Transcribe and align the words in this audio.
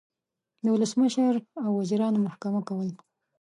د 0.63 0.65
ولسمشر 0.75 1.33
او 1.63 1.69
وزیرانو 1.79 2.23
محکمه 2.25 2.61
کول 2.67 2.89